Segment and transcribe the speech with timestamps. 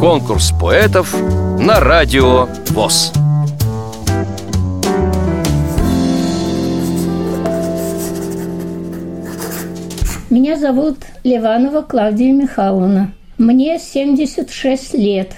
[0.00, 1.14] Конкурс поэтов
[1.58, 3.12] на радио ВОЗ.
[10.30, 13.12] Меня зовут Ливанова Клавдия Михайловна.
[13.38, 15.32] Мне 76 лет.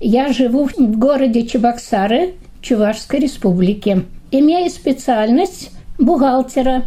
[0.00, 4.04] Я живу в городе Чебоксары, Чувашской республики.
[4.30, 6.84] Имею специальность бухгалтера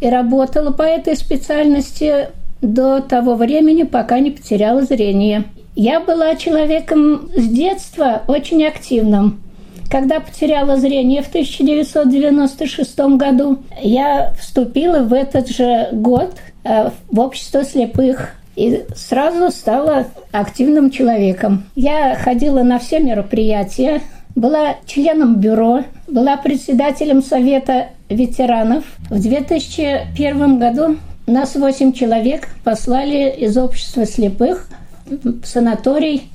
[0.00, 2.28] и работала по этой специальности
[2.62, 5.44] до того времени, пока не потеряла зрение.
[5.74, 9.42] Я была человеком с детства очень активным.
[9.90, 16.34] Когда потеряла зрение в 1996 году, я вступила в этот же год
[16.64, 21.64] э, в общество слепых и сразу стала активным человеком.
[21.74, 24.00] Я ходила на все мероприятия,
[24.34, 28.84] была членом бюро, была председателем Совета ветеранов.
[29.10, 34.68] В 2001 году нас восемь человек послали из общества слепых
[35.06, 36.30] в санаторий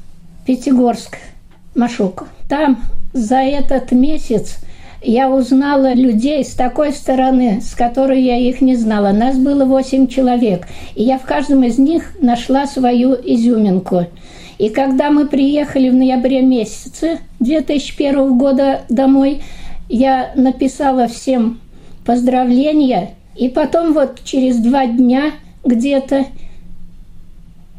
[0.46, 1.18] Пятигорск,
[1.76, 2.28] Машук.
[2.48, 2.82] Там
[3.14, 4.58] за этот месяц
[5.02, 9.12] я узнала людей с такой стороны, с которой я их не знала.
[9.12, 14.06] Нас было восемь человек, и я в каждом из них нашла свою изюминку.
[14.58, 19.44] И когда мы приехали в ноябре месяце 2001 года домой,
[19.88, 21.60] я написала всем
[22.06, 25.32] поздравления, и потом вот через два дня
[25.64, 26.26] где-то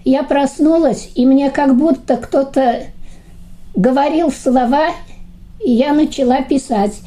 [0.04, 2.84] я проснулась, и мне как будто кто-то
[3.74, 4.90] говорил слова,
[5.62, 7.00] и я начала писать.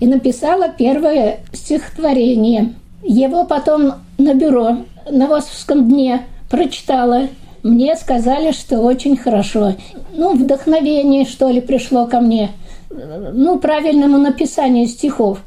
[0.00, 2.74] И написала первое стихотворение.
[3.02, 4.78] Его потом на бюро
[5.10, 7.28] на Восовском дне прочитала.
[7.62, 9.74] Мне сказали, что очень хорошо.
[10.12, 12.50] Ну, вдохновение, что ли, пришло ко мне.
[12.90, 15.40] Ну, правильному написанию стихов.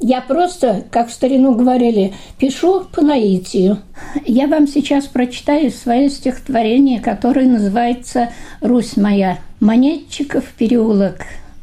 [0.00, 3.78] Я просто, как в старину говорили, пишу по наитию.
[4.26, 8.30] Я вам сейчас прочитаю свое стихотворение, которое называется
[8.60, 9.38] «Русь моя».
[9.58, 11.22] Монетчиков переулок,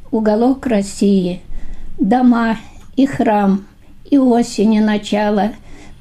[0.09, 1.41] уголок России,
[1.99, 2.57] дома
[2.95, 3.67] и храм,
[4.09, 5.51] и осени начало.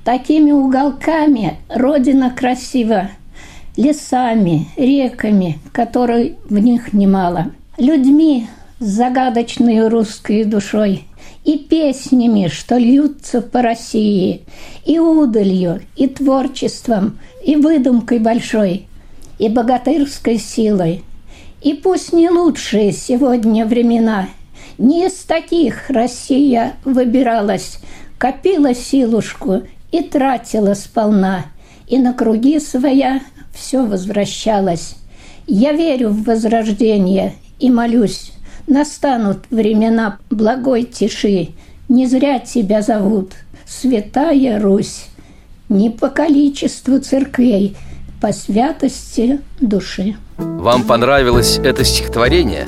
[0.02, 3.10] Такими уголками Родина красива,
[3.76, 8.46] лесами, реками, которой в них немало, людьми
[8.78, 11.04] с загадочной русской душой–
[11.44, 14.42] и песнями, что льются по России,
[14.84, 18.86] и удалью, и творчеством, и выдумкой большой,
[19.38, 21.02] и богатырской силой.
[21.62, 24.28] И пусть не лучшие сегодня времена,
[24.78, 27.78] не из таких Россия выбиралась,
[28.18, 31.46] копила силушку и тратила сполна,
[31.88, 33.20] и на круги своя
[33.52, 34.96] все возвращалось.
[35.46, 38.32] Я верю в возрождение и молюсь,
[38.66, 41.50] Настанут времена благой тиши,
[41.88, 43.32] Не зря тебя зовут
[43.66, 45.06] Святая Русь,
[45.68, 47.76] Не по количеству церквей,
[48.20, 50.16] По святости души.
[50.38, 52.66] Вам понравилось это стихотворение?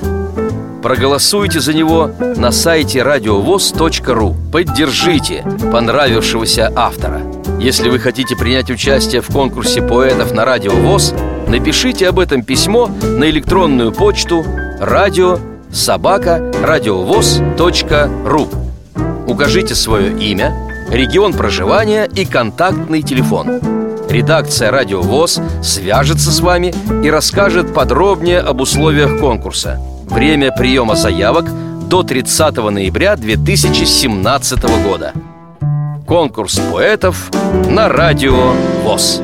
[0.83, 7.23] Проголосуйте за него на сайте радиовоз.ру Поддержите понравившегося автора
[7.59, 11.15] Если вы хотите принять участие в конкурсе поэтов на Радио ВОЗ
[11.49, 14.45] Напишите об этом письмо на электронную почту
[14.79, 15.39] радио
[15.75, 18.49] собака радиовоз.ру
[19.27, 20.55] Укажите свое имя,
[20.91, 23.61] регион проживания и контактный телефон.
[24.09, 29.81] Редакция «Радио ВОЗ» свяжется с вами и расскажет подробнее об условиях конкурса.
[30.05, 31.47] Время приема заявок
[31.89, 35.13] до 30 ноября 2017 года.
[36.07, 37.31] Конкурс поэтов
[37.69, 38.53] на Радио
[38.85, 39.23] ВОЗ.